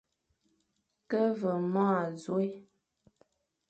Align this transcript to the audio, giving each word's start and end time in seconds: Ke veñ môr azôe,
Ke 1.09 1.21
veñ 1.39 1.61
môr 1.73 1.95
azôe, 2.03 2.49